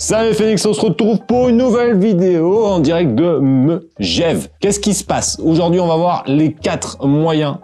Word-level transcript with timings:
Salut 0.00 0.32
Phoenix, 0.32 0.64
on 0.64 0.72
se 0.72 0.80
retrouve 0.80 1.18
pour 1.26 1.48
une 1.48 1.56
nouvelle 1.56 1.98
vidéo 1.98 2.64
en 2.64 2.78
direct 2.78 3.16
de 3.16 3.40
Megève. 3.40 4.46
Qu'est-ce 4.60 4.78
qui 4.78 4.94
se 4.94 5.02
passe 5.02 5.40
Aujourd'hui, 5.42 5.80
on 5.80 5.88
va 5.88 5.96
voir 5.96 6.22
les 6.28 6.52
quatre 6.52 7.04
moyens 7.04 7.56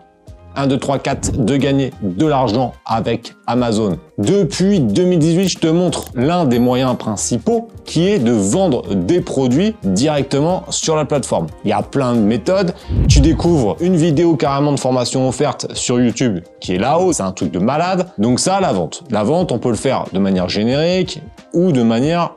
1, 0.57 0.67
2, 0.67 0.77
3, 0.77 0.99
4 0.99 1.45
de 1.45 1.57
gagner 1.57 1.93
de 2.03 2.27
l'argent 2.27 2.73
avec 2.87 3.35
Amazon. 3.47 3.99
Depuis 4.19 4.81
2018, 4.81 5.49
je 5.49 5.59
te 5.59 5.67
montre 5.69 6.07
l'un 6.17 6.45
des 6.45 6.59
moyens 6.59 6.97
principaux 6.97 7.69
qui 7.85 8.09
est 8.09 8.19
de 8.19 8.33
vendre 8.33 8.95
des 8.97 9.21
produits 9.21 9.77
directement 9.85 10.65
sur 10.71 10.97
la 10.97 11.05
plateforme. 11.05 11.47
Il 11.65 11.71
y 11.71 11.73
a 11.73 11.83
plein 11.83 12.15
de 12.15 12.21
méthodes. 12.21 12.75
Tu 13.09 13.21
découvres 13.21 13.77
une 13.81 13.95
vidéo 13.95 14.35
carrément 14.35 14.73
de 14.73 14.81
formation 14.81 15.29
offerte 15.29 15.73
sur 15.75 16.01
YouTube 16.01 16.41
qui 16.61 16.75
est 16.75 16.79
là-haut. 16.79 17.13
C'est 17.13 17.23
un 17.23 17.33
truc 17.33 17.53
de 17.53 17.61
malade. 17.61 18.09
Donc 18.19 18.41
ça, 18.41 18.61
la 18.61 18.73
vente. 18.73 19.05
La 19.11 19.23
vente, 19.23 19.53
on 19.53 19.59
peut 19.59 19.71
le 19.71 19.77
faire 19.77 20.07
de 20.13 20.19
manière 20.19 20.49
générique 20.49 21.21
ou 21.55 21.73
de 21.73 21.83
manière 21.83 22.35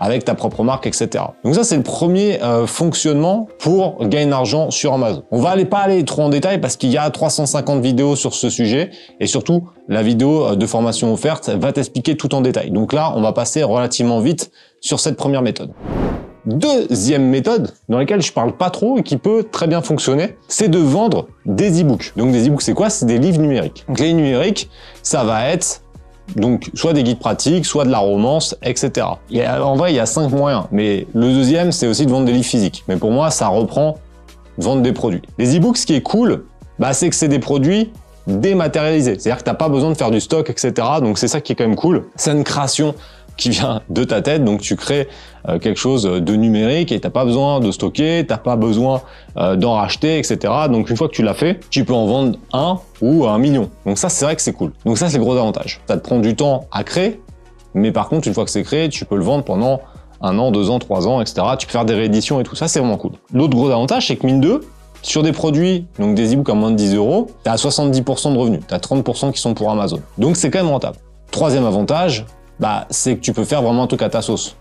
avec 0.00 0.24
ta 0.24 0.34
propre 0.34 0.64
marque, 0.64 0.86
etc. 0.86 1.24
Donc 1.44 1.54
ça, 1.54 1.62
c'est 1.62 1.76
le 1.76 1.82
premier 1.82 2.42
euh, 2.42 2.66
fonctionnement 2.66 3.48
pour 3.58 3.98
gagner 4.08 4.24
de 4.24 4.30
l'argent 4.30 4.70
sur 4.70 4.94
Amazon. 4.94 5.22
On 5.30 5.40
va 5.40 5.50
aller 5.50 5.66
pas 5.66 5.78
aller 5.80 6.04
trop 6.06 6.22
en 6.22 6.30
détail 6.30 6.58
parce 6.58 6.76
qu'il 6.76 6.90
y 6.90 6.96
a 6.96 7.08
350 7.08 7.82
vidéos 7.82 8.16
sur 8.16 8.34
ce 8.34 8.48
sujet 8.48 8.90
et 9.20 9.26
surtout, 9.26 9.68
la 9.88 10.02
vidéo 10.02 10.46
euh, 10.46 10.56
de 10.56 10.66
formation 10.66 11.12
offerte 11.12 11.50
va 11.50 11.72
t'expliquer 11.72 12.16
tout 12.16 12.34
en 12.34 12.40
détail. 12.40 12.70
Donc 12.70 12.94
là, 12.94 13.12
on 13.14 13.20
va 13.20 13.32
passer 13.32 13.62
relativement 13.62 14.20
vite 14.20 14.50
sur 14.80 14.98
cette 14.98 15.16
première 15.16 15.42
méthode. 15.42 15.72
Deuxième 16.46 17.26
méthode, 17.26 17.74
dans 17.90 17.98
laquelle 17.98 18.22
je 18.22 18.32
parle 18.32 18.56
pas 18.56 18.70
trop 18.70 18.96
et 18.96 19.02
qui 19.02 19.18
peut 19.18 19.44
très 19.52 19.66
bien 19.66 19.82
fonctionner, 19.82 20.38
c'est 20.48 20.68
de 20.68 20.78
vendre 20.78 21.26
des 21.44 21.82
e-books. 21.82 22.14
Donc 22.16 22.32
des 22.32 22.48
e-books, 22.48 22.62
c'est 22.62 22.72
quoi? 22.72 22.88
C'est 22.88 23.04
des 23.04 23.18
livres 23.18 23.40
numériques. 23.40 23.84
Donc 23.88 24.00
les 24.00 24.14
numériques, 24.14 24.70
ça 25.02 25.22
va 25.24 25.50
être 25.50 25.82
donc, 26.36 26.70
soit 26.74 26.92
des 26.92 27.02
guides 27.02 27.18
pratiques, 27.18 27.66
soit 27.66 27.84
de 27.84 27.90
la 27.90 27.98
romance, 27.98 28.56
etc. 28.62 29.06
en 29.62 29.76
vrai, 29.76 29.92
il 29.92 29.96
y 29.96 30.00
a 30.00 30.06
cinq 30.06 30.30
moyens. 30.30 30.64
Mais 30.70 31.06
le 31.14 31.32
deuxième, 31.32 31.72
c'est 31.72 31.86
aussi 31.86 32.06
de 32.06 32.10
vendre 32.10 32.26
des 32.26 32.32
livres 32.32 32.44
physiques. 32.44 32.84
Mais 32.88 32.96
pour 32.96 33.10
moi, 33.10 33.30
ça 33.30 33.48
reprend 33.48 33.98
vendre 34.58 34.82
des 34.82 34.92
produits. 34.92 35.22
Les 35.38 35.56
e-books, 35.56 35.78
ce 35.78 35.86
qui 35.86 35.94
est 35.94 36.02
cool, 36.02 36.44
bah, 36.78 36.92
c'est 36.92 37.08
que 37.08 37.16
c'est 37.16 37.28
des 37.28 37.38
produits 37.38 37.90
dématérialisés. 38.26 39.18
C'est-à-dire 39.18 39.38
que 39.38 39.44
tu 39.44 39.50
n'as 39.50 39.56
pas 39.56 39.68
besoin 39.68 39.90
de 39.90 39.96
faire 39.96 40.10
du 40.10 40.20
stock, 40.20 40.50
etc. 40.50 40.72
Donc, 41.00 41.18
c'est 41.18 41.28
ça 41.28 41.40
qui 41.40 41.52
est 41.52 41.54
quand 41.56 41.66
même 41.66 41.76
cool. 41.76 42.04
C'est 42.16 42.32
une 42.32 42.44
création 42.44 42.94
qui 43.36 43.50
vient 43.50 43.82
de 43.88 44.04
ta 44.04 44.22
tête. 44.22 44.44
Donc 44.44 44.60
tu 44.60 44.76
crées 44.76 45.08
euh, 45.48 45.58
quelque 45.58 45.78
chose 45.78 46.04
de 46.04 46.36
numérique 46.36 46.92
et 46.92 47.00
t'as 47.00 47.10
pas 47.10 47.24
besoin 47.24 47.60
de 47.60 47.70
stocker, 47.70 48.24
t'as 48.26 48.38
pas 48.38 48.56
besoin 48.56 49.02
euh, 49.36 49.56
d'en 49.56 49.74
racheter, 49.74 50.18
etc. 50.18 50.38
Donc 50.70 50.90
une 50.90 50.96
fois 50.96 51.08
que 51.08 51.14
tu 51.14 51.22
l'as 51.22 51.34
fait, 51.34 51.60
tu 51.70 51.84
peux 51.84 51.94
en 51.94 52.06
vendre 52.06 52.38
un 52.52 52.78
ou 53.00 53.26
un 53.26 53.38
million. 53.38 53.70
Donc 53.86 53.98
ça 53.98 54.08
c'est 54.08 54.24
vrai 54.24 54.36
que 54.36 54.42
c'est 54.42 54.52
cool. 54.52 54.72
Donc 54.84 54.98
ça 54.98 55.08
c'est 55.08 55.18
le 55.18 55.24
gros 55.24 55.36
avantage. 55.36 55.80
Ça 55.88 55.96
te 55.96 56.02
prend 56.02 56.18
du 56.18 56.36
temps 56.36 56.66
à 56.72 56.84
créer, 56.84 57.20
mais 57.74 57.92
par 57.92 58.08
contre 58.08 58.28
une 58.28 58.34
fois 58.34 58.44
que 58.44 58.50
c'est 58.50 58.62
créé, 58.62 58.88
tu 58.88 59.04
peux 59.04 59.16
le 59.16 59.24
vendre 59.24 59.44
pendant 59.44 59.80
un 60.20 60.38
an, 60.38 60.50
deux 60.50 60.70
ans, 60.70 60.78
trois 60.78 61.08
ans, 61.08 61.20
etc. 61.20 61.42
Tu 61.58 61.66
peux 61.66 61.72
faire 61.72 61.84
des 61.84 61.94
rééditions 61.94 62.40
et 62.40 62.44
tout 62.44 62.54
ça, 62.54 62.68
c'est 62.68 62.78
vraiment 62.78 62.98
cool. 62.98 63.12
L'autre 63.32 63.56
gros 63.56 63.70
avantage, 63.70 64.08
c'est 64.08 64.16
que 64.16 64.26
mine 64.26 64.40
2, 64.40 64.60
sur 65.02 65.22
des 65.22 65.32
produits, 65.32 65.86
donc 65.98 66.14
des 66.14 66.34
e-books 66.34 66.50
à 66.50 66.54
moins 66.54 66.70
de 66.70 66.76
10 66.76 66.94
euros, 66.94 67.28
tu 67.44 67.50
as 67.50 67.56
70% 67.56 68.32
de 68.34 68.38
revenus, 68.38 68.60
tu 68.66 68.74
as 68.74 68.78
30% 68.78 69.32
qui 69.32 69.40
sont 69.40 69.54
pour 69.54 69.70
Amazon. 69.70 70.00
Donc 70.18 70.36
c'est 70.36 70.50
quand 70.50 70.58
même 70.58 70.70
rentable. 70.70 70.98
Troisième 71.30 71.64
avantage, 71.64 72.26
bah, 72.60 72.86
c'est 72.90 73.16
que 73.16 73.20
tu 73.20 73.32
peux 73.32 73.44
faire 73.44 73.62
vraiment 73.62 73.84
un 73.84 73.86
truc 73.86 74.02
à 74.02 74.10
ta 74.10 74.22
sauce. 74.22 74.56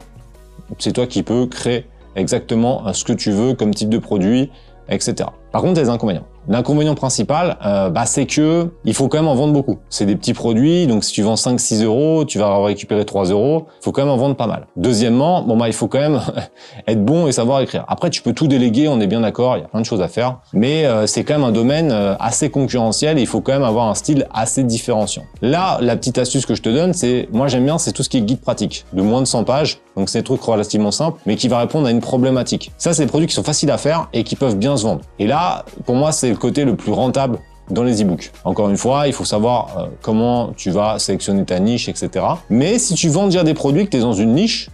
C'est 0.79 0.93
toi 0.93 1.05
qui 1.05 1.21
peux 1.21 1.45
créer 1.45 1.85
exactement 2.15 2.91
ce 2.93 3.03
que 3.03 3.13
tu 3.13 3.31
veux 3.31 3.53
comme 3.53 3.73
type 3.75 3.89
de 3.89 3.97
produit, 3.97 4.49
etc. 4.87 5.29
Par 5.51 5.61
contre, 5.61 5.73
il 5.73 5.77
y 5.77 5.81
a 5.81 5.83
des 5.85 5.89
inconvénients. 5.89 6.25
L'inconvénient 6.47 6.95
principal, 6.95 7.57
euh, 7.63 7.89
bah, 7.89 8.05
c'est 8.05 8.25
que 8.25 8.69
il 8.83 8.93
faut 8.95 9.07
quand 9.07 9.19
même 9.19 9.27
en 9.27 9.35
vendre 9.35 9.53
beaucoup. 9.53 9.77
C'est 9.89 10.07
des 10.07 10.15
petits 10.15 10.33
produits, 10.33 10.87
donc 10.87 11.03
si 11.03 11.13
tu 11.13 11.21
vends 11.21 11.35
5-6 11.35 11.83
euros, 11.83 12.25
tu 12.25 12.39
vas 12.39 12.63
récupérer 12.63 13.05
3 13.05 13.25
euros. 13.25 13.67
Il 13.81 13.83
faut 13.83 13.91
quand 13.91 14.01
même 14.01 14.11
en 14.11 14.17
vendre 14.17 14.35
pas 14.35 14.47
mal. 14.47 14.65
Deuxièmement, 14.75 15.43
bon 15.43 15.57
bah 15.57 15.67
il 15.67 15.73
faut 15.73 15.87
quand 15.87 15.99
même 15.99 16.19
être 16.87 17.05
bon 17.05 17.27
et 17.27 17.31
savoir 17.31 17.61
écrire. 17.61 17.85
Après, 17.87 18.09
tu 18.09 18.23
peux 18.23 18.33
tout 18.33 18.47
déléguer, 18.47 18.87
on 18.87 18.99
est 18.99 19.07
bien 19.07 19.21
d'accord, 19.21 19.57
il 19.57 19.61
y 19.61 19.63
a 19.63 19.67
plein 19.67 19.81
de 19.81 19.85
choses 19.85 20.01
à 20.01 20.07
faire, 20.07 20.39
mais 20.53 20.85
euh, 20.85 21.05
c'est 21.05 21.23
quand 21.23 21.35
même 21.35 21.43
un 21.43 21.51
domaine 21.51 21.91
euh, 21.91 22.15
assez 22.19 22.49
concurrentiel 22.49 23.19
il 23.19 23.27
faut 23.27 23.41
quand 23.41 23.53
même 23.53 23.63
avoir 23.63 23.87
un 23.87 23.95
style 23.95 24.27
assez 24.33 24.63
différenciant. 24.63 25.23
Là, 25.41 25.77
la 25.81 25.95
petite 25.95 26.17
astuce 26.17 26.45
que 26.45 26.55
je 26.55 26.61
te 26.61 26.69
donne, 26.69 26.93
c'est, 26.93 27.27
moi 27.31 27.47
j'aime 27.47 27.65
bien, 27.65 27.77
c'est 27.77 27.91
tout 27.91 28.03
ce 28.03 28.09
qui 28.09 28.17
est 28.17 28.21
guide 28.21 28.41
pratique, 28.41 28.85
de 28.93 29.01
moins 29.01 29.21
de 29.21 29.27
100 29.27 29.43
pages, 29.43 29.79
donc 29.95 30.09
c'est 30.09 30.19
des 30.19 30.23
trucs 30.23 30.41
relativement 30.41 30.91
simples, 30.91 31.19
mais 31.25 31.35
qui 31.35 31.47
va 31.47 31.59
répondre 31.59 31.87
à 31.87 31.91
une 31.91 31.99
problématique. 31.99 32.71
Ça, 32.77 32.93
c'est 32.93 33.03
des 33.03 33.09
produits 33.09 33.27
qui 33.27 33.35
sont 33.35 33.43
faciles 33.43 33.71
à 33.71 33.77
faire 33.77 34.07
et 34.13 34.23
qui 34.23 34.35
peuvent 34.35 34.57
bien 34.57 34.77
se 34.77 34.83
vendre. 34.83 35.01
Et 35.19 35.27
là, 35.27 35.38
pour 35.85 35.95
moi, 35.95 36.11
c'est 36.11 36.33
côté 36.33 36.65
le 36.65 36.75
plus 36.75 36.91
rentable 36.91 37.39
dans 37.69 37.83
les 37.83 38.01
e-books. 38.01 38.31
Encore 38.43 38.69
une 38.69 38.77
fois, 38.77 39.07
il 39.07 39.13
faut 39.13 39.25
savoir 39.25 39.77
euh, 39.77 39.87
comment 40.01 40.51
tu 40.55 40.71
vas 40.71 40.99
sélectionner 40.99 41.45
ta 41.45 41.59
niche, 41.59 41.87
etc. 41.87 42.25
Mais 42.49 42.79
si 42.79 42.95
tu 42.95 43.09
vends 43.09 43.25
déjà 43.25 43.43
des 43.43 43.53
produits 43.53 43.85
que 43.85 43.91
tu 43.91 43.97
es 43.97 44.01
dans 44.01 44.13
une 44.13 44.33
niche, 44.33 44.69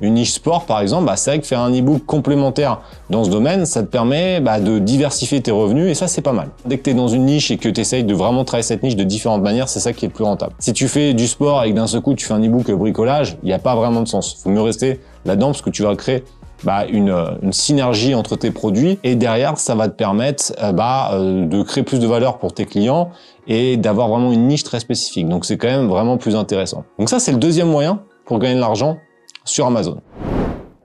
une 0.00 0.14
niche 0.14 0.32
sport 0.32 0.66
par 0.66 0.80
exemple, 0.80 1.06
bah, 1.06 1.16
c'est 1.16 1.30
vrai 1.30 1.40
que 1.40 1.46
faire 1.46 1.60
un 1.60 1.70
e-book 1.70 2.04
complémentaire 2.04 2.80
dans 3.10 3.24
ce 3.24 3.30
domaine, 3.30 3.64
ça 3.64 3.82
te 3.82 3.86
permet 3.86 4.40
bah, 4.40 4.60
de 4.60 4.78
diversifier 4.78 5.40
tes 5.40 5.52
revenus 5.52 5.88
et 5.88 5.94
ça 5.94 6.08
c'est 6.08 6.20
pas 6.20 6.32
mal. 6.32 6.48
Dès 6.64 6.78
que 6.78 6.82
tu 6.82 6.90
es 6.90 6.94
dans 6.94 7.08
une 7.08 7.24
niche 7.24 7.50
et 7.50 7.56
que 7.56 7.68
tu 7.68 7.80
essayes 7.80 8.04
de 8.04 8.14
vraiment 8.14 8.44
travailler 8.44 8.64
cette 8.64 8.82
niche 8.82 8.96
de 8.96 9.04
différentes 9.04 9.42
manières, 9.42 9.68
c'est 9.68 9.80
ça 9.80 9.92
qui 9.92 10.04
est 10.04 10.08
le 10.08 10.14
plus 10.14 10.24
rentable. 10.24 10.52
Si 10.58 10.72
tu 10.72 10.88
fais 10.88 11.14
du 11.14 11.26
sport 11.28 11.62
et 11.64 11.70
que 11.70 11.76
d'un 11.76 11.86
seul 11.86 12.00
coup 12.00 12.14
tu 12.14 12.26
fais 12.26 12.34
un 12.34 12.44
e-book 12.44 12.70
bricolage, 12.72 13.38
il 13.42 13.46
n'y 13.46 13.52
a 13.52 13.58
pas 13.58 13.76
vraiment 13.76 14.02
de 14.02 14.08
sens. 14.08 14.36
Il 14.38 14.42
faut 14.42 14.50
mieux 14.50 14.62
rester 14.62 15.00
là-dedans 15.24 15.48
parce 15.48 15.62
que 15.62 15.70
tu 15.70 15.82
vas 15.82 15.94
créer 15.94 16.24
bah, 16.64 16.84
une, 16.88 17.14
une, 17.42 17.52
synergie 17.52 18.14
entre 18.14 18.36
tes 18.36 18.50
produits 18.50 18.98
et 19.04 19.14
derrière 19.14 19.58
ça 19.58 19.74
va 19.74 19.88
te 19.88 19.94
permettre 19.94 20.52
euh, 20.62 20.72
bah, 20.72 21.10
euh, 21.12 21.46
de 21.46 21.62
créer 21.62 21.84
plus 21.84 22.00
de 22.00 22.06
valeur 22.06 22.38
pour 22.38 22.52
tes 22.52 22.64
clients 22.64 23.10
et 23.46 23.76
d'avoir 23.76 24.08
vraiment 24.08 24.32
une 24.32 24.48
niche 24.48 24.64
très 24.64 24.80
spécifique. 24.80 25.28
Donc 25.28 25.44
c'est 25.44 25.56
quand 25.56 25.68
même 25.68 25.88
vraiment 25.88 26.16
plus 26.16 26.36
intéressant. 26.36 26.84
Donc 26.98 27.08
ça 27.08 27.18
c'est 27.20 27.32
le 27.32 27.38
deuxième 27.38 27.68
moyen 27.68 28.02
pour 28.24 28.38
gagner 28.38 28.54
de 28.54 28.60
l'argent 28.60 28.96
sur 29.44 29.66
Amazon. 29.66 29.98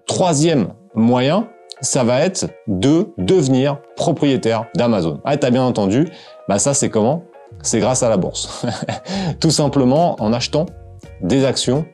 Troisième 0.06 0.70
moyen, 0.96 1.48
ça 1.82 2.04
va 2.04 2.20
être 2.22 2.48
de 2.68 3.08
devenir 3.18 3.78
propriétaire 3.96 4.66
d'Amazon. 4.76 5.22
Ah, 5.24 5.38
t'as 5.38 5.50
bien 5.50 5.64
entendu, 5.64 6.08
bah 6.48 6.60
ça 6.60 6.74
c'est 6.74 6.90
comment? 6.90 7.24
C'est 7.62 7.80
grâce 7.80 8.04
à 8.04 8.10
la 8.10 8.18
bourse. 8.18 8.66
Tout 9.40 9.52
simplement 9.52 10.16
en 10.20 10.34
achetant 10.34 10.66
des 11.22 11.46
actions 11.46 11.86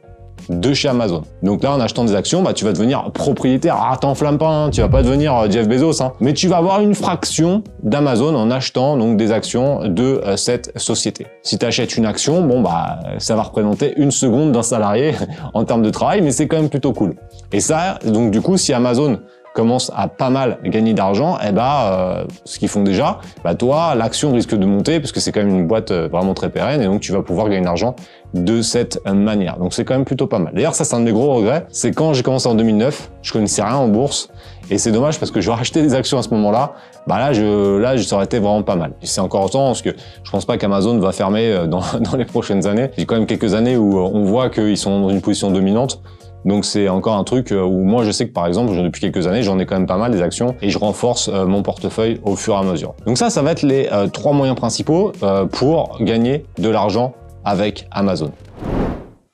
de 0.50 0.73
chez 0.73 0.88
Amazon. 0.88 1.23
Donc 1.44 1.63
là, 1.63 1.73
en 1.73 1.79
achetant 1.79 2.06
des 2.06 2.16
actions, 2.16 2.41
bah, 2.41 2.53
tu 2.53 2.66
vas 2.66 2.73
devenir 2.73 3.12
propriétaire. 3.12 3.78
Ah, 3.79 3.97
t'enflamme 3.97 4.38
pas, 4.38 4.50
hein, 4.50 4.69
tu 4.69 4.81
vas 4.81 4.90
pas 4.90 5.03
devenir 5.03 5.35
euh, 5.35 5.50
Jeff 5.50 5.68
Bezos, 5.68 6.01
hein. 6.01 6.13
mais 6.19 6.34
tu 6.34 6.47
vas 6.47 6.57
avoir 6.57 6.81
une 6.81 6.96
fraction 6.96 7.63
d'Amazon 7.84 8.35
en 8.35 8.51
achetant 8.51 8.97
donc 8.97 9.18
des 9.18 9.31
actions 9.31 9.88
de 9.88 10.22
euh, 10.25 10.38
cette 10.38 10.78
société. 10.78 11.28
Si 11.41 11.57
tu 11.57 11.66
achètes 11.66 11.97
une 11.97 12.06
action, 12.06 12.41
bon 12.41 12.62
bah 12.62 13.00
ça 13.18 13.35
va 13.35 13.44
représenter 13.44 13.94
une 13.97 14.12
seconde 14.12 14.51
d'un 14.51 14.63
salarié 14.63 15.13
en 15.53 15.63
termes 15.66 15.84
de 15.84 15.90
travail, 15.90 16.22
mais 16.22 16.31
c'est 16.31 16.47
quand 16.47 16.57
même 16.57 16.69
plutôt 16.69 16.94
cool. 16.94 17.16
Et 17.52 17.59
ça, 17.59 18.00
donc 18.06 18.31
du 18.31 18.41
coup, 18.41 18.57
si 18.57 18.73
Amazon 18.73 19.19
commence 19.56 19.90
à 19.96 20.10
pas 20.10 20.30
mal 20.30 20.60
gagner 20.66 20.94
d'argent, 20.94 21.38
eh 21.48 21.54
bah, 21.54 21.94
euh, 21.94 22.26
ce 22.44 22.60
qu'ils 22.60 22.68
font 22.68 22.84
déjà, 22.84 23.20
bah 23.44 23.56
toi, 23.56 23.96
l'action 23.96 24.34
risque 24.34 24.54
de 24.54 24.66
monter 24.66 25.00
parce 25.00 25.14
que 25.14 25.22
c'est 25.22 25.32
quand 25.32 25.40
même 25.40 25.58
une 25.58 25.66
boîte 25.66 25.92
euh, 25.92 26.10
vraiment 26.12 26.34
très 26.34 26.50
pérenne 26.50 26.82
et 26.82 26.86
donc 26.86 27.00
tu 27.00 27.14
vas 27.14 27.22
pouvoir 27.22 27.48
gagner 27.48 27.62
de 27.62 27.66
l'argent 27.66 27.96
de 28.34 28.62
cette 28.62 29.00
manière. 29.08 29.58
Donc 29.58 29.74
c'est 29.74 29.86
quand 29.86 29.94
même 29.94 30.04
plutôt 30.04 30.28
pas 30.28 30.40
mal. 30.40 30.54
D'ailleurs, 30.54 30.76
ça 30.76 30.84
c'est 30.84 30.94
un 30.94 31.00
de 31.00 31.06
mes 31.06 31.14
gros 31.14 31.34
regrets, 31.36 31.66
c'est 31.70 31.94
quand 31.94 32.14
j'ai 32.14 32.22
commencé 32.22 32.50
en 32.50 32.56
2009, 32.56 33.12
je 33.22 33.32
connaissais 33.32 33.64
rien 33.64 33.78
en 33.78 33.88
bourse 33.88 34.30
et 34.70 34.78
c'est 34.78 34.92
dommage 34.92 35.20
parce 35.20 35.32
que 35.32 35.40
je 35.40 35.50
vais 35.50 35.56
racheter 35.56 35.82
des 35.82 35.94
actions 35.96 36.18
à 36.18 36.24
ce 36.24 36.30
moment-là. 36.32 36.74
Bah 37.08 37.18
là, 37.18 37.32
je, 37.32 37.78
là, 37.78 37.98
ça 37.98 38.16
aurait 38.18 38.26
été 38.26 38.40
vraiment 38.40 38.64
pas 38.64 38.76
mal. 38.76 38.92
C'est 39.04 39.22
encore 39.22 39.50
temps 39.50 39.68
parce 39.68 39.82
que 39.82 39.92
je 40.24 40.32
pense 40.32 40.44
pas 40.44 40.58
qu'Amazon 40.58 41.00
va 41.00 41.14
fermer 41.14 41.48
euh, 41.48 41.66
dans, 41.66 41.82
dans 42.02 42.18
les 42.18 42.26
prochaines 42.26 42.68
années. 42.68 42.90
J'ai 42.98 43.06
quand 43.06 43.16
même 43.16 43.26
quelques 43.26 43.54
années 43.54 43.78
où 43.78 43.98
on 44.00 44.26
voit 44.26 44.50
qu'ils 44.50 44.78
sont 44.78 45.00
dans 45.00 45.10
une 45.10 45.22
position 45.22 45.50
dominante. 45.50 46.02
Donc 46.46 46.64
c'est 46.64 46.88
encore 46.90 47.16
un 47.16 47.24
truc 47.24 47.52
euh, 47.52 47.64
où 47.64 47.84
moi 47.84 48.04
je 48.04 48.12
sais 48.12 48.28
que 48.28 48.32
par 48.32 48.46
exemple 48.46 48.72
depuis 48.82 49.02
quelques 49.02 49.26
années 49.26 49.42
j'en 49.42 49.58
ai 49.58 49.66
quand 49.66 49.76
même 49.76 49.88
pas 49.88 49.98
mal 49.98 50.12
des 50.12 50.22
actions 50.22 50.56
et 50.62 50.70
je 50.70 50.78
renforce 50.78 51.28
euh, 51.28 51.48
mon 51.48 51.64
portefeuille 51.64 52.22
au 52.24 52.36
fur 52.36 52.54
et 52.54 52.58
à 52.58 52.64
mesure. 52.64 52.94
Donc 53.08 53.18
ça 53.18 53.32
ça 53.32 53.42
va 53.42 53.52
être 53.52 53.64
les 53.64 53.90
euh, 53.92 54.08
trois 54.08 54.32
moyens 54.32 54.56
principaux 54.56 55.12
pour 55.52 55.98
gagner 56.02 56.46
de 56.60 56.70
l'argent 56.70 57.14
avec 57.44 57.88
Amazon. 57.92 58.32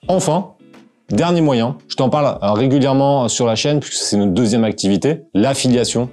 Enfin, 0.08 0.52
dernier 1.10 1.42
moyen, 1.42 1.78
je 1.88 1.96
t'en 1.96 2.10
parle 2.10 2.38
régulièrement 2.42 3.28
sur 3.28 3.46
la 3.46 3.56
chaîne 3.56 3.81
puisque 3.81 4.04
c'est 4.04 4.18
notre 4.18 4.31
deuxième 4.31 4.64
activité, 4.64 5.24
l'affiliation 5.34 6.10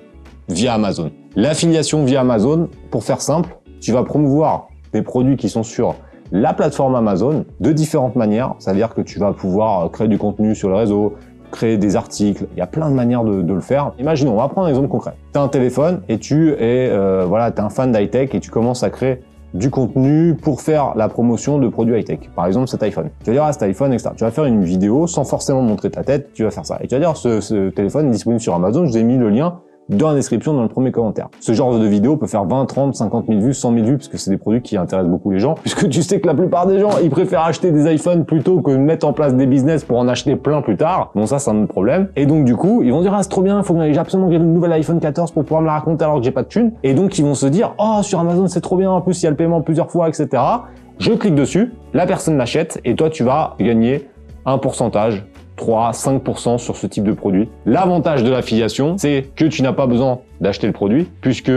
via 0.48 0.74
Amazon. 0.74 1.10
L'affiliation 1.36 2.04
via 2.04 2.20
Amazon, 2.20 2.68
pour 2.90 3.04
faire 3.04 3.20
simple, 3.20 3.56
tu 3.80 3.92
vas 3.92 4.02
promouvoir 4.02 4.68
des 4.92 5.02
produits 5.02 5.36
qui 5.36 5.48
sont 5.48 5.62
sur 5.62 5.94
la 6.32 6.52
plateforme 6.52 6.94
Amazon 6.94 7.44
de 7.60 7.72
différentes 7.72 8.16
manières. 8.16 8.54
C'est-à-dire 8.58 8.94
que 8.94 9.00
tu 9.00 9.18
vas 9.18 9.32
pouvoir 9.32 9.86
euh, 9.86 9.88
créer 9.88 10.08
du 10.08 10.18
contenu 10.18 10.54
sur 10.54 10.68
le 10.68 10.74
réseau, 10.74 11.14
créer 11.50 11.78
des 11.78 11.96
articles. 11.96 12.46
Il 12.52 12.58
y 12.58 12.62
a 12.62 12.66
plein 12.66 12.90
de 12.90 12.94
manières 12.94 13.24
de, 13.24 13.52
le 13.52 13.60
faire. 13.60 13.92
Imaginons, 13.98 14.32
on 14.32 14.36
va 14.36 14.48
prendre 14.48 14.66
un 14.66 14.70
exemple 14.70 14.88
concret. 14.88 15.14
Tu 15.32 15.38
as 15.38 15.42
un 15.42 15.48
téléphone 15.48 16.02
et 16.08 16.18
tu 16.18 16.50
es, 16.50 16.90
euh, 16.90 17.24
voilà, 17.26 17.48
es 17.48 17.60
un 17.60 17.70
fan 17.70 17.92
d'high-tech 17.92 18.34
et 18.34 18.40
tu 18.40 18.50
commences 18.50 18.82
à 18.82 18.90
créer 18.90 19.20
du 19.54 19.70
contenu 19.70 20.34
pour 20.34 20.60
faire 20.60 20.92
la 20.94 21.08
promotion 21.08 21.58
de 21.58 21.68
produits 21.68 21.98
high-tech. 21.98 22.18
Par 22.36 22.46
exemple, 22.46 22.68
cet 22.68 22.82
iPhone. 22.82 23.08
Tu 23.24 23.30
vas 23.30 23.32
dire, 23.32 23.44
ah, 23.44 23.52
cet 23.52 23.62
iPhone, 23.62 23.94
etc. 23.94 24.10
Tu 24.14 24.24
vas 24.24 24.30
faire 24.30 24.44
une 24.44 24.62
vidéo 24.62 25.06
sans 25.06 25.24
forcément 25.24 25.62
montrer 25.62 25.90
ta 25.90 26.04
tête, 26.04 26.34
tu 26.34 26.44
vas 26.44 26.50
faire 26.50 26.66
ça. 26.66 26.78
Et 26.82 26.86
tu 26.86 26.94
vas 26.94 27.00
dire, 27.00 27.16
ce, 27.16 27.40
ce 27.40 27.70
téléphone 27.70 28.08
est 28.08 28.12
disponible 28.12 28.40
sur 28.40 28.54
Amazon, 28.54 28.84
je 28.84 28.90
vous 28.90 28.98
ai 28.98 29.04
mis 29.04 29.16
le 29.16 29.30
lien 29.30 29.60
dans 29.88 30.08
la 30.08 30.14
description, 30.14 30.52
dans 30.52 30.62
le 30.62 30.68
premier 30.68 30.92
commentaire. 30.92 31.28
Ce 31.40 31.52
genre 31.52 31.78
de 31.78 31.86
vidéo 31.86 32.16
peut 32.16 32.26
faire 32.26 32.44
20, 32.44 32.66
30, 32.66 32.94
50 32.94 33.26
000 33.26 33.40
vues, 33.40 33.54
100 33.54 33.72
000 33.72 33.86
vues, 33.86 33.96
parce 33.96 34.08
que 34.08 34.18
c'est 34.18 34.30
des 34.30 34.36
produits 34.36 34.60
qui 34.60 34.76
intéressent 34.76 35.10
beaucoup 35.10 35.30
les 35.30 35.38
gens, 35.38 35.54
puisque 35.54 35.88
tu 35.88 36.02
sais 36.02 36.20
que 36.20 36.26
la 36.26 36.34
plupart 36.34 36.66
des 36.66 36.78
gens, 36.78 36.90
ils 37.02 37.10
préfèrent 37.10 37.44
acheter 37.44 37.72
des 37.72 37.92
iPhones 37.94 38.24
plutôt 38.24 38.60
que 38.60 38.70
mettre 38.70 39.06
en 39.06 39.12
place 39.12 39.34
des 39.34 39.46
business 39.46 39.84
pour 39.84 39.98
en 39.98 40.08
acheter 40.08 40.36
plein 40.36 40.60
plus 40.60 40.76
tard. 40.76 41.10
Bon, 41.14 41.26
ça, 41.26 41.38
c'est 41.38 41.50
un 41.50 41.62
autre 41.62 41.72
problème. 41.72 42.08
Et 42.16 42.26
donc, 42.26 42.44
du 42.44 42.54
coup, 42.54 42.82
ils 42.82 42.92
vont 42.92 43.00
dire, 43.00 43.14
ah, 43.14 43.22
c'est 43.22 43.28
trop 43.28 43.42
bien, 43.42 43.62
faut 43.62 43.74
que 43.74 43.92
j'ai 43.92 43.98
absolument 43.98 44.30
une 44.30 44.52
nouvelle 44.52 44.72
iPhone 44.72 45.00
14 45.00 45.32
pour 45.32 45.44
pouvoir 45.44 45.62
me 45.62 45.66
la 45.66 45.72
raconter 45.72 46.04
alors 46.04 46.18
que 46.18 46.24
j'ai 46.24 46.30
pas 46.30 46.42
de 46.42 46.48
thune. 46.48 46.72
Et 46.82 46.94
donc, 46.94 47.18
ils 47.18 47.24
vont 47.24 47.34
se 47.34 47.46
dire, 47.46 47.74
oh, 47.78 48.00
sur 48.02 48.20
Amazon, 48.20 48.46
c'est 48.48 48.60
trop 48.60 48.76
bien, 48.76 48.90
en 48.90 49.00
plus, 49.00 49.22
il 49.22 49.24
y 49.24 49.26
a 49.26 49.30
le 49.30 49.36
paiement 49.36 49.62
plusieurs 49.62 49.90
fois, 49.90 50.08
etc. 50.08 50.42
Je 50.98 51.12
clique 51.12 51.34
dessus, 51.34 51.72
la 51.94 52.06
personne 52.06 52.36
l'achète, 52.36 52.80
et 52.84 52.94
toi, 52.94 53.08
tu 53.08 53.22
vas 53.22 53.54
gagner 53.60 54.08
un 54.44 54.58
pourcentage 54.58 55.24
3, 55.58 55.90
5% 55.90 56.56
sur 56.56 56.76
ce 56.76 56.86
type 56.86 57.04
de 57.04 57.12
produit. 57.12 57.48
L'avantage 57.66 58.24
de 58.24 58.30
l'affiliation, 58.30 58.96
c'est 58.96 59.26
que 59.36 59.44
tu 59.44 59.62
n'as 59.62 59.74
pas 59.74 59.86
besoin 59.86 60.20
d'acheter 60.40 60.66
le 60.66 60.72
produit 60.72 61.06
puisque 61.20 61.52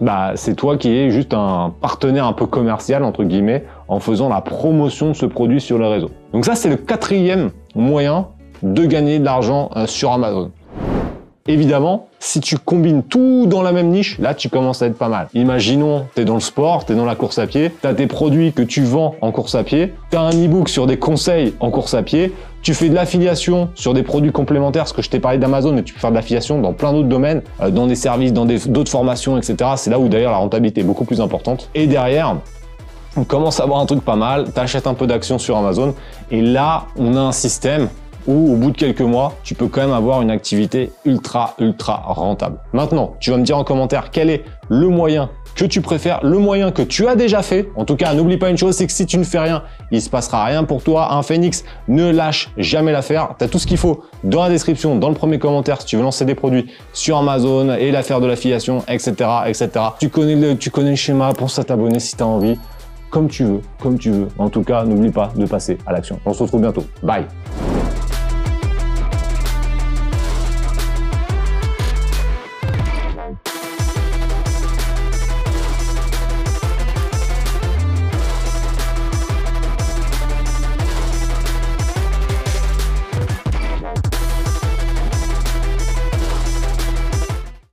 bah, 0.00 0.32
c'est 0.36 0.54
toi 0.54 0.76
qui 0.76 0.90
es 0.96 1.10
juste 1.10 1.34
un 1.34 1.72
partenaire 1.80 2.26
un 2.26 2.32
peu 2.32 2.46
commercial, 2.46 3.04
entre 3.04 3.24
guillemets, 3.24 3.64
en 3.88 4.00
faisant 4.00 4.28
la 4.28 4.40
promotion 4.40 5.08
de 5.08 5.14
ce 5.14 5.26
produit 5.26 5.60
sur 5.60 5.78
le 5.78 5.86
réseau. 5.86 6.10
Donc 6.32 6.44
ça, 6.44 6.54
c'est 6.54 6.68
le 6.68 6.76
quatrième 6.76 7.50
moyen 7.74 8.28
de 8.62 8.86
gagner 8.86 9.18
de 9.18 9.24
l'argent 9.24 9.70
euh, 9.76 9.86
sur 9.86 10.12
Amazon. 10.12 10.50
Évidemment, 11.46 12.08
si 12.20 12.40
tu 12.40 12.56
combines 12.56 13.02
tout 13.02 13.44
dans 13.46 13.60
la 13.60 13.72
même 13.72 13.90
niche, 13.90 14.18
là, 14.18 14.32
tu 14.32 14.48
commences 14.48 14.80
à 14.80 14.86
être 14.86 14.96
pas 14.96 15.10
mal. 15.10 15.28
Imaginons, 15.34 16.06
tu 16.14 16.22
es 16.22 16.24
dans 16.24 16.34
le 16.34 16.40
sport, 16.40 16.86
tu 16.86 16.94
es 16.94 16.96
dans 16.96 17.04
la 17.04 17.16
course 17.16 17.38
à 17.38 17.46
pied, 17.46 17.70
tu 17.82 17.86
as 17.86 17.92
des 17.92 18.06
produits 18.06 18.54
que 18.54 18.62
tu 18.62 18.82
vends 18.82 19.14
en 19.20 19.30
course 19.30 19.54
à 19.54 19.62
pied, 19.62 19.92
tu 20.10 20.16
as 20.16 20.22
un 20.22 20.30
e-book 20.30 20.70
sur 20.70 20.86
des 20.86 20.96
conseils 20.96 21.52
en 21.60 21.70
course 21.70 21.92
à 21.92 22.02
pied, 22.02 22.32
tu 22.64 22.72
fais 22.72 22.88
de 22.88 22.94
l'affiliation 22.94 23.68
sur 23.74 23.92
des 23.92 24.02
produits 24.02 24.32
complémentaires, 24.32 24.88
ce 24.88 24.94
que 24.94 25.02
je 25.02 25.10
t'ai 25.10 25.20
parlé 25.20 25.36
d'Amazon, 25.36 25.72
mais 25.72 25.82
tu 25.82 25.92
peux 25.92 26.00
faire 26.00 26.10
de 26.10 26.16
l'affiliation 26.16 26.60
dans 26.60 26.72
plein 26.72 26.94
d'autres 26.94 27.08
domaines, 27.08 27.42
euh, 27.60 27.70
dans 27.70 27.86
des 27.86 27.94
services, 27.94 28.32
dans 28.32 28.46
d'autres 28.46 28.90
formations, 28.90 29.36
etc. 29.36 29.72
C'est 29.76 29.90
là 29.90 29.98
où 29.98 30.08
d'ailleurs 30.08 30.32
la 30.32 30.38
rentabilité 30.38 30.80
est 30.80 30.84
beaucoup 30.84 31.04
plus 31.04 31.20
importante. 31.20 31.68
Et 31.74 31.86
derrière, 31.86 32.38
on 33.18 33.24
commence 33.24 33.60
à 33.60 33.64
avoir 33.64 33.80
un 33.80 33.86
truc 33.86 34.02
pas 34.02 34.16
mal, 34.16 34.46
tu 34.52 34.58
achètes 34.58 34.86
un 34.86 34.94
peu 34.94 35.06
d'actions 35.06 35.38
sur 35.38 35.58
Amazon, 35.58 35.94
et 36.30 36.40
là, 36.40 36.86
on 36.96 37.14
a 37.16 37.20
un 37.20 37.32
système 37.32 37.90
où 38.26 38.54
au 38.54 38.56
bout 38.56 38.70
de 38.70 38.78
quelques 38.78 39.02
mois, 39.02 39.34
tu 39.42 39.54
peux 39.54 39.68
quand 39.68 39.82
même 39.82 39.92
avoir 39.92 40.22
une 40.22 40.30
activité 40.30 40.90
ultra, 41.04 41.54
ultra 41.58 41.96
rentable. 42.06 42.56
Maintenant, 42.72 43.14
tu 43.20 43.30
vas 43.30 43.36
me 43.36 43.42
dire 43.42 43.58
en 43.58 43.64
commentaire 43.64 44.10
quel 44.10 44.30
est 44.30 44.42
le 44.70 44.88
moyen 44.88 45.28
que 45.54 45.64
tu 45.64 45.80
préfères, 45.80 46.20
le 46.24 46.38
moyen 46.38 46.70
que 46.70 46.82
tu 46.82 47.06
as 47.06 47.16
déjà 47.16 47.42
fait. 47.42 47.68
En 47.76 47.84
tout 47.84 47.96
cas, 47.96 48.12
n'oublie 48.14 48.36
pas 48.36 48.50
une 48.50 48.58
chose, 48.58 48.74
c'est 48.76 48.86
que 48.86 48.92
si 48.92 49.06
tu 49.06 49.18
ne 49.18 49.24
fais 49.24 49.38
rien, 49.38 49.62
il 49.90 50.02
se 50.02 50.10
passera 50.10 50.44
rien 50.44 50.64
pour 50.64 50.82
toi. 50.82 51.14
Un 51.14 51.22
phénix, 51.22 51.64
ne 51.88 52.10
lâche 52.10 52.50
jamais 52.56 52.92
l'affaire. 52.92 53.34
Tu 53.38 53.44
as 53.44 53.48
tout 53.48 53.58
ce 53.58 53.66
qu'il 53.66 53.76
faut 53.76 54.02
dans 54.22 54.42
la 54.42 54.48
description, 54.48 54.96
dans 54.96 55.08
le 55.08 55.14
premier 55.14 55.38
commentaire 55.38 55.80
si 55.80 55.86
tu 55.86 55.96
veux 55.96 56.02
lancer 56.02 56.24
des 56.24 56.34
produits 56.34 56.66
sur 56.92 57.16
Amazon 57.18 57.74
et 57.74 57.90
l'affaire 57.90 58.20
de 58.20 58.26
l'affiliation, 58.26 58.82
etc., 58.88 59.12
etc. 59.46 59.70
Tu 59.98 60.08
connais 60.08 60.36
le, 60.36 60.56
tu 60.56 60.70
connais 60.70 60.90
le 60.90 60.96
schéma, 60.96 61.32
pense 61.32 61.58
à 61.58 61.64
t'abonner 61.64 62.00
si 62.00 62.16
tu 62.16 62.22
as 62.22 62.26
envie. 62.26 62.58
Comme 63.10 63.28
tu 63.28 63.44
veux, 63.44 63.60
comme 63.80 63.96
tu 63.96 64.10
veux. 64.10 64.28
En 64.38 64.48
tout 64.48 64.62
cas, 64.62 64.84
n'oublie 64.84 65.12
pas 65.12 65.32
de 65.36 65.46
passer 65.46 65.78
à 65.86 65.92
l'action. 65.92 66.18
On 66.26 66.32
se 66.32 66.42
retrouve 66.42 66.62
bientôt. 66.62 66.84
Bye 67.02 67.26